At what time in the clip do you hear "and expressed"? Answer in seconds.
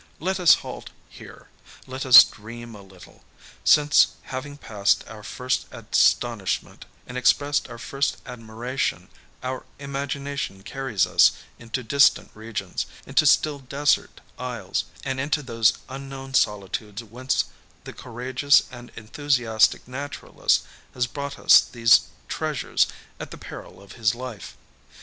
7.05-7.69